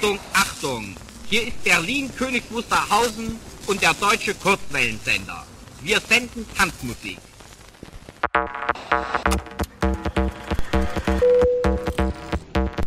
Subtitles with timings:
[0.00, 0.94] Achtung, Achtung!
[1.28, 5.44] Hier ist Berlin König Wusterhausen und der deutsche Kurzwellensender.
[5.82, 7.18] Wir senden Tanzmusik.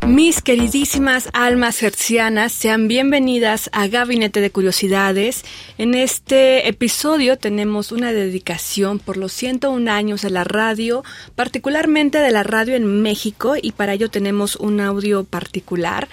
[0.07, 5.43] Mis queridísimas almas hercianas, sean bienvenidas a Gabinete de Curiosidades.
[5.77, 11.03] En este episodio tenemos una dedicación por los 101 años de la radio,
[11.35, 16.07] particularmente de la radio en México, y para ello tenemos un audio particular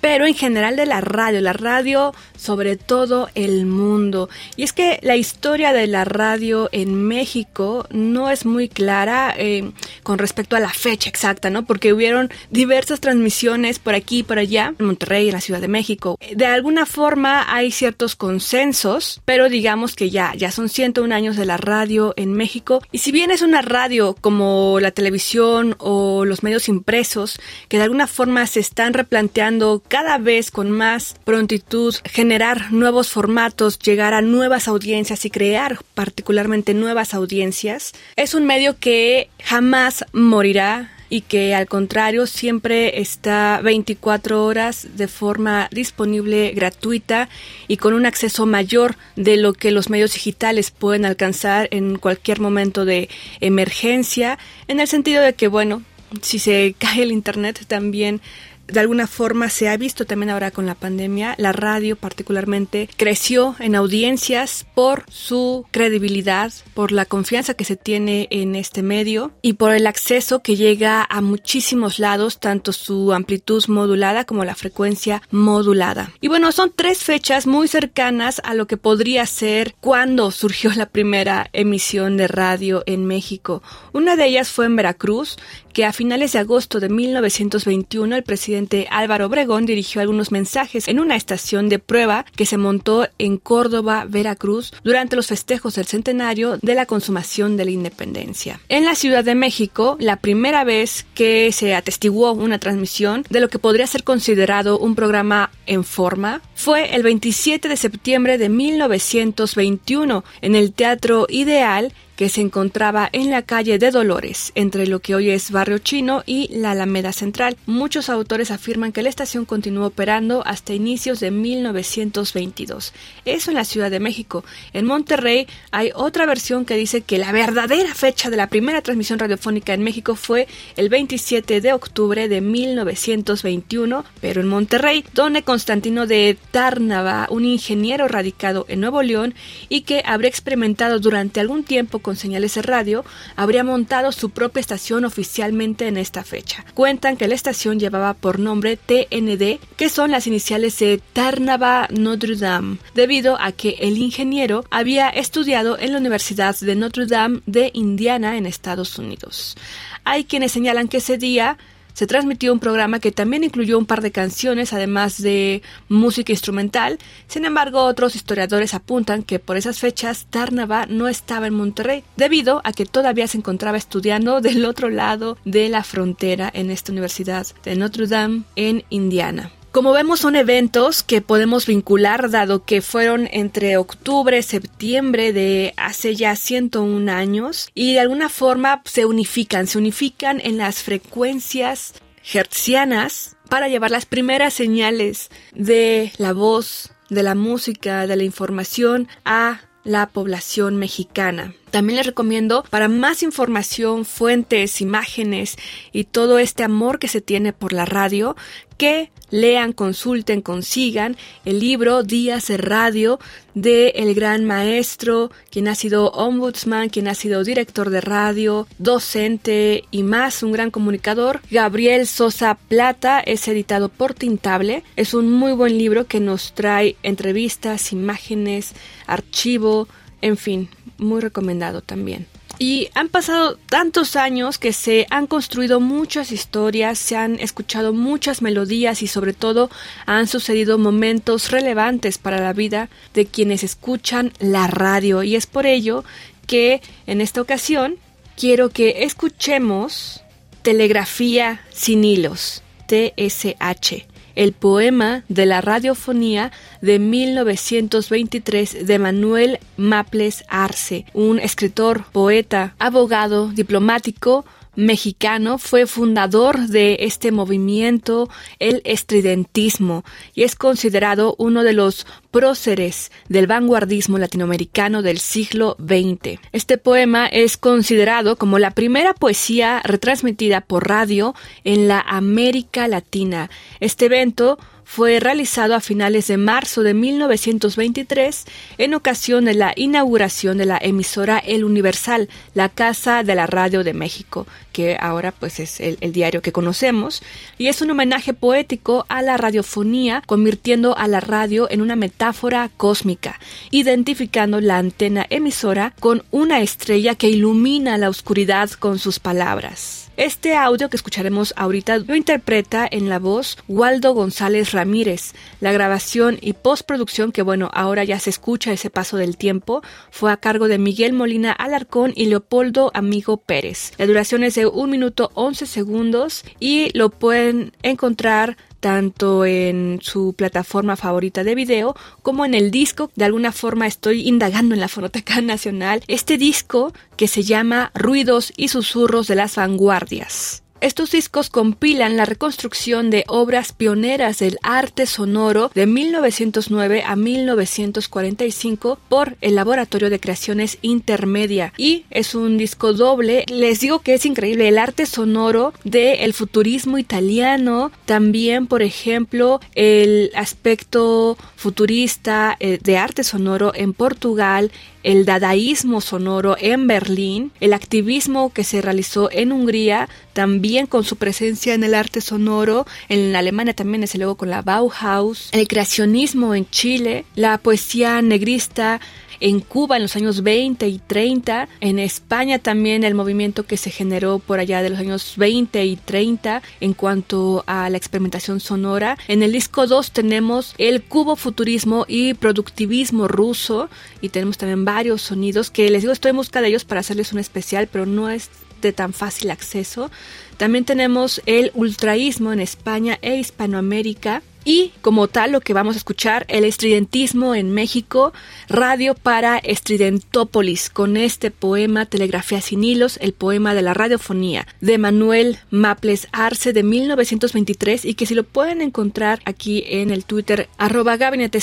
[0.00, 4.28] pero en general de la radio, la radio sobre todo el mundo.
[4.56, 9.70] Y es que la historia de la radio en México no es muy clara eh,
[10.02, 11.64] con respecto a la fecha exacta, ¿no?
[11.64, 15.68] Porque hubieron diversas transmisiones por aquí y por allá, en Monterrey, en la Ciudad de
[15.68, 16.18] México.
[16.34, 21.44] De alguna forma hay ciertos consensos, pero digamos que ya, ya son 101 años de
[21.44, 22.82] la radio en México.
[22.92, 27.84] Y si bien es una radio como la televisión o los medios impresos, que de
[27.84, 34.22] alguna forma se están replanteando cada vez con más prontitud generar nuevos formatos, llegar a
[34.22, 41.54] nuevas audiencias y crear particularmente nuevas audiencias, es un medio que jamás morirá y que
[41.54, 47.28] al contrario siempre está 24 horas de forma disponible, gratuita
[47.66, 52.40] y con un acceso mayor de lo que los medios digitales pueden alcanzar en cualquier
[52.40, 53.08] momento de
[53.40, 55.82] emergencia, en el sentido de que, bueno,
[56.22, 58.20] si se cae el Internet también
[58.68, 63.56] de alguna forma se ha visto también ahora con la pandemia, la radio particularmente creció
[63.58, 69.54] en audiencias por su credibilidad, por la confianza que se tiene en este medio y
[69.54, 75.22] por el acceso que llega a muchísimos lados, tanto su amplitud modulada como la frecuencia
[75.30, 76.12] modulada.
[76.20, 80.86] Y bueno, son tres fechas muy cercanas a lo que podría ser cuando surgió la
[80.86, 83.62] primera emisión de radio en México.
[83.92, 85.36] Una de ellas fue en Veracruz,
[85.72, 88.57] que a finales de agosto de 1921 el presidente
[88.90, 94.06] Álvaro Obregón dirigió algunos mensajes en una estación de prueba que se montó en Córdoba,
[94.08, 98.60] Veracruz, durante los festejos del centenario de la consumación de la independencia.
[98.68, 103.48] En la Ciudad de México, la primera vez que se atestiguó una transmisión de lo
[103.48, 110.24] que podría ser considerado un programa en forma fue el 27 de septiembre de 1921
[110.40, 115.14] en el Teatro Ideal que se encontraba en la calle de Dolores, entre lo que
[115.14, 117.56] hoy es Barrio Chino y la Alameda Central.
[117.64, 122.92] Muchos autores afirman que la estación continuó operando hasta inicios de 1922.
[123.24, 124.44] Eso en la Ciudad de México.
[124.72, 129.20] En Monterrey hay otra versión que dice que la verdadera fecha de la primera transmisión
[129.20, 136.08] radiofónica en México fue el 27 de octubre de 1921, pero en Monterrey, donde Constantino
[136.08, 139.36] de Tárnava, un ingeniero radicado en Nuevo León
[139.68, 143.04] y que habría experimentado durante algún tiempo con señales de radio,
[143.36, 146.64] habría montado su propia estación oficialmente en esta fecha.
[146.72, 152.36] Cuentan que la estación llevaba por nombre TND, que son las iniciales de Tarnava Notre
[152.36, 157.72] Dame, debido a que el ingeniero había estudiado en la Universidad de Notre Dame de
[157.74, 159.58] Indiana en Estados Unidos.
[160.04, 161.58] Hay quienes señalan que ese día
[161.98, 166.96] se transmitió un programa que también incluyó un par de canciones, además de música instrumental.
[167.26, 172.60] Sin embargo, otros historiadores apuntan que por esas fechas Tarnava no estaba en Monterrey, debido
[172.62, 177.48] a que todavía se encontraba estudiando del otro lado de la frontera en esta universidad
[177.64, 179.50] de Notre Dame en Indiana.
[179.78, 186.16] Como vemos son eventos que podemos vincular dado que fueron entre octubre, septiembre de hace
[186.16, 191.94] ya 101 años y de alguna forma se unifican, se unifican en las frecuencias
[192.34, 199.06] hertzianas para llevar las primeras señales de la voz, de la música, de la información
[199.24, 201.54] a la población mexicana.
[201.70, 205.56] También les recomiendo para más información, fuentes, imágenes
[205.92, 208.36] y todo este amor que se tiene por la radio,
[208.78, 213.18] que lean, consulten, consigan el libro Días de Radio
[213.54, 219.84] de el gran maestro, quien ha sido ombudsman, quien ha sido director de radio, docente
[219.90, 221.40] y más, un gran comunicador.
[221.50, 224.84] Gabriel Sosa Plata es editado por Tintable.
[224.96, 228.72] Es un muy buen libro que nos trae entrevistas, imágenes,
[229.06, 229.88] archivo,
[230.22, 232.26] en fin, muy recomendado también.
[232.58, 238.42] Y han pasado tantos años que se han construido muchas historias, se han escuchado muchas
[238.42, 239.70] melodías y sobre todo
[240.06, 245.22] han sucedido momentos relevantes para la vida de quienes escuchan la radio.
[245.22, 246.04] Y es por ello
[246.48, 247.96] que en esta ocasión
[248.36, 250.22] quiero que escuchemos
[250.62, 261.06] Telegrafía sin hilos, TSH el poema de la radiofonía de 1923 de Manuel Maples Arce,
[261.12, 264.44] un escritor, poeta, abogado, diplomático,
[264.76, 268.30] mexicano, fue fundador de este movimiento,
[268.60, 270.04] el estridentismo,
[270.34, 276.40] y es considerado uno de los próceres del vanguardismo latinoamericano del siglo XX.
[276.52, 283.50] Este poema es considerado como la primera poesía retransmitida por radio en la América Latina.
[283.80, 288.46] Este evento fue realizado a finales de marzo de 1923
[288.78, 293.84] en ocasión de la inauguración de la emisora El Universal, la Casa de la Radio
[293.84, 294.46] de México,
[294.78, 297.20] que ahora pues es el, el, diario que conocemos,
[297.58, 302.70] y es un homenaje poético a la radiofonía, convirtiendo a la radio en una metáfora
[302.76, 303.40] cósmica,
[303.72, 310.07] identificando la antena emisora con una estrella que ilumina la oscuridad con sus palabras.
[310.18, 315.32] Este audio que escucharemos ahorita lo interpreta en la voz Waldo González Ramírez.
[315.60, 319.80] La grabación y postproducción, que bueno, ahora ya se escucha ese paso del tiempo,
[320.10, 323.92] fue a cargo de Miguel Molina Alarcón y Leopoldo Amigo Pérez.
[323.96, 330.34] La duración es de un minuto 11 segundos y lo pueden encontrar tanto en su
[330.34, 333.10] plataforma favorita de video como en el disco.
[333.16, 338.52] De alguna forma estoy indagando en la Fonoteca Nacional este disco que se llama Ruidos
[338.56, 340.62] y Susurros de las Vanguardias.
[340.80, 348.98] Estos discos compilan la reconstrucción de obras pioneras del arte sonoro de 1909 a 1945
[349.08, 353.44] por el Laboratorio de Creaciones Intermedia y es un disco doble.
[353.48, 360.30] Les digo que es increíble el arte sonoro del futurismo italiano, también por ejemplo el
[360.36, 364.70] aspecto futurista eh, de arte sonoro en Portugal,
[365.02, 371.16] el dadaísmo sonoro en Berlín, el activismo que se realizó en Hungría, también con su
[371.16, 376.54] presencia en el arte sonoro, en Alemania también desde luego con la Bauhaus, el creacionismo
[376.54, 379.00] en Chile, la poesía negrista,
[379.40, 383.90] en Cuba en los años 20 y 30, en España también el movimiento que se
[383.90, 389.18] generó por allá de los años 20 y 30 en cuanto a la experimentación sonora.
[389.28, 393.88] En el disco 2 tenemos el cubo futurismo y productivismo ruso
[394.20, 397.32] y tenemos también varios sonidos que les digo estoy en busca de ellos para hacerles
[397.32, 398.50] un especial, pero no es
[398.82, 400.10] de tan fácil acceso.
[400.56, 405.98] También tenemos el ultraísmo en España e Hispanoamérica y como tal lo que vamos a
[405.98, 408.34] escuchar, el estridentismo en México,
[408.68, 414.98] radio para Estridentópolis, con este poema Telegrafía sin hilos, el poema de la radiofonía, de
[414.98, 420.68] Manuel Maples Arce de 1923 y que si lo pueden encontrar aquí en el Twitter
[420.76, 421.60] arroba gabinete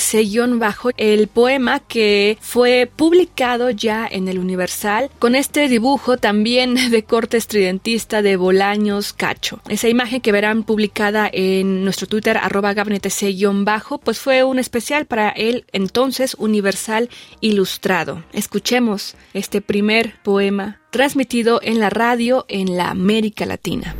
[0.58, 7.04] bajo el poema que fue publicado ya en el Universal con este dibujo también de
[7.04, 9.60] corte estridentista de Bolaños Cacho.
[9.68, 12.95] Esa imagen que verán publicada en nuestro Twitter arroba gabinete
[13.64, 17.08] bajo pues fue un especial para el entonces Universal
[17.40, 18.22] Ilustrado.
[18.32, 23.94] Escuchemos este primer poema transmitido en la radio en la América Latina.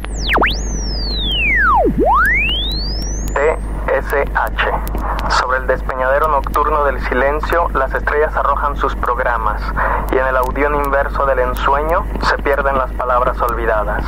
[3.87, 5.31] TSH.
[5.39, 9.63] Sobre el despeñadero nocturno del silencio, las estrellas arrojan sus programas,
[10.13, 14.05] y en el audión inverso del ensueño se pierden las palabras olvidadas.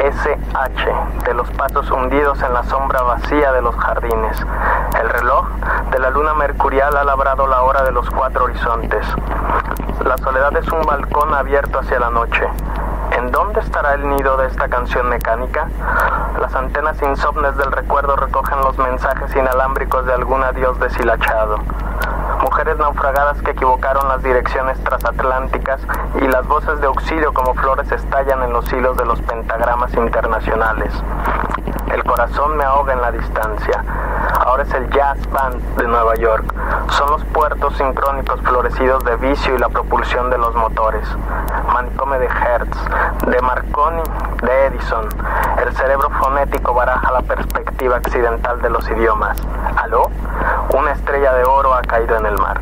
[0.00, 4.34] TSH, de los pasos hundidos en la sombra vacía de los jardines.
[4.98, 5.46] El reloj
[5.90, 9.06] de la luna mercurial ha labrado la hora de los cuatro horizontes.
[10.02, 12.48] La soledad es un balcón abierto hacia la noche.
[13.10, 15.68] ¿En dónde estará el nido de esta canción mecánica?
[16.40, 21.58] Las antenas insomnes del recuerdo recogen los mensajes inalámbricos de algún adiós deshilachado.
[22.60, 25.80] Mujeres naufragadas que equivocaron las direcciones transatlánticas
[26.20, 30.92] y las voces de auxilio como flores estallan en los hilos de los pentagramas internacionales.
[31.90, 33.82] El corazón me ahoga en la distancia.
[34.44, 36.44] Ahora es el Jazz Band de Nueva York.
[36.90, 41.08] Son los puertos sincrónicos florecidos de vicio y la propulsión de los motores.
[41.72, 42.78] Manicome de Hertz,
[43.26, 44.02] de Marconi,
[44.42, 45.08] de Edison.
[45.64, 49.38] El cerebro fonético baraja la perspectiva accidental de los idiomas.
[49.76, 50.10] ¿Aló?
[50.72, 52.60] Una estrella de oro ha caído en el mar.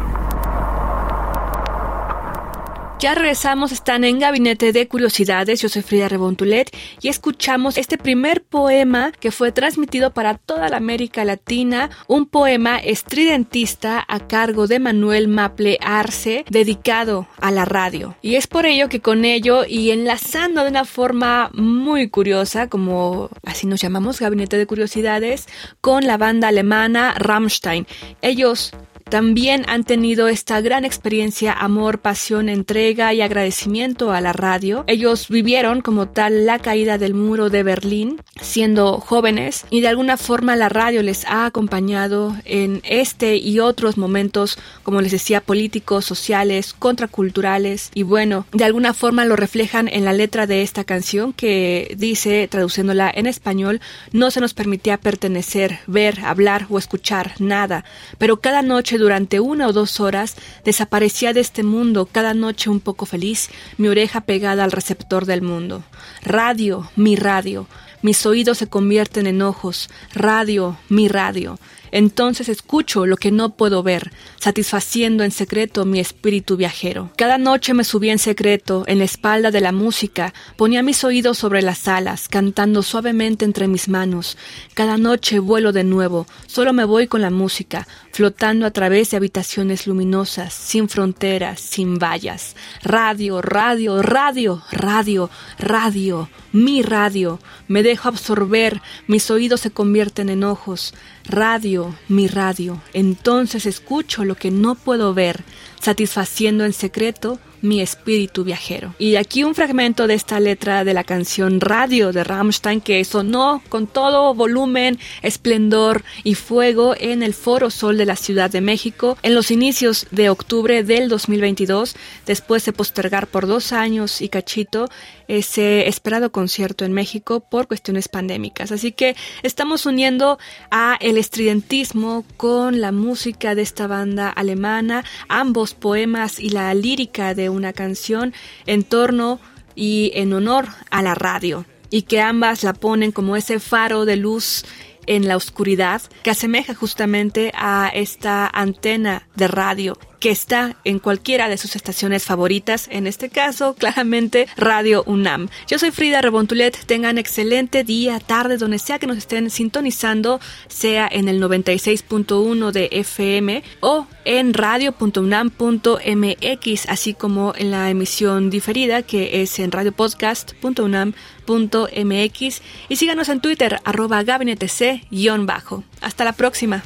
[2.98, 8.42] Ya regresamos, están en Gabinete de Curiosidades, yo soy Frida Rebontulet y escuchamos este primer
[8.42, 14.80] poema que fue transmitido para toda la América Latina, un poema estridentista a cargo de
[14.80, 18.16] Manuel Maple Arce, dedicado a la radio.
[18.20, 23.30] Y es por ello que con ello y enlazando de una forma muy curiosa, como
[23.44, 25.46] así nos llamamos Gabinete de Curiosidades,
[25.80, 27.86] con la banda alemana Rammstein.
[28.22, 28.72] Ellos
[29.08, 34.84] también han tenido esta gran experiencia, amor, pasión, entrega y agradecimiento a la radio.
[34.86, 40.16] Ellos vivieron como tal la caída del muro de Berlín siendo jóvenes y de alguna
[40.16, 46.04] forma la radio les ha acompañado en este y otros momentos, como les decía, políticos,
[46.04, 51.32] sociales, contraculturales y bueno, de alguna forma lo reflejan en la letra de esta canción
[51.32, 53.80] que dice, traduciéndola en español,
[54.12, 57.84] no se nos permitía pertenecer, ver, hablar o escuchar nada,
[58.18, 62.80] pero cada noche durante una o dos horas desaparecía de este mundo cada noche un
[62.80, 65.82] poco feliz, mi oreja pegada al receptor del mundo.
[66.22, 67.66] Radio, mi radio.
[68.02, 69.90] Mis oídos se convierten en ojos.
[70.14, 71.58] Radio, mi radio.
[71.90, 77.10] Entonces escucho lo que no puedo ver, satisfaciendo en secreto mi espíritu viajero.
[77.16, 81.38] Cada noche me subía en secreto, en la espalda de la música, ponía mis oídos
[81.38, 84.36] sobre las alas, cantando suavemente entre mis manos.
[84.74, 89.16] Cada noche vuelo de nuevo, solo me voy con la música, flotando a través de
[89.16, 92.54] habitaciones luminosas, sin fronteras, sin vallas.
[92.82, 97.38] Radio, radio, radio, radio, radio, mi radio.
[97.66, 100.94] Me dejo absorber, mis oídos se convierten en ojos.
[101.24, 102.80] Radio, mi radio.
[102.92, 105.42] Entonces escucho lo que no puedo ver,
[105.80, 108.94] satisfaciendo en secreto mi espíritu viajero.
[108.98, 113.62] Y aquí un fragmento de esta letra de la canción Radio de Rammstein que sonó
[113.68, 119.18] con todo volumen, esplendor y fuego en el Foro Sol de la Ciudad de México
[119.22, 124.88] en los inicios de octubre del 2022, después de postergar por dos años y cachito
[125.28, 128.72] ese esperado concierto en México por cuestiones pandémicas.
[128.72, 130.38] Así que estamos uniendo
[130.70, 137.34] a el estridentismo con la música de esta banda alemana, ambos poemas y la lírica
[137.34, 138.32] de una canción
[138.66, 139.38] en torno
[139.74, 144.16] y en honor a la radio y que ambas la ponen como ese faro de
[144.16, 144.64] luz
[145.06, 151.48] en la oscuridad que asemeja justamente a esta antena de radio que está en cualquiera
[151.48, 155.48] de sus estaciones favoritas, en este caso claramente Radio UNAM.
[155.68, 161.08] Yo soy Frida Rebontulet, tengan excelente día, tarde, donde sea que nos estén sintonizando, sea
[161.10, 169.42] en el 96.1 de FM o en radio.unam.mx, así como en la emisión diferida que
[169.42, 175.84] es en radiopodcast.unam.mx y síganos en Twitter arroba gabinetec-bajo.
[176.00, 176.82] Hasta la próxima.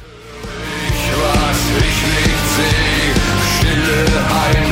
[3.94, 4.71] high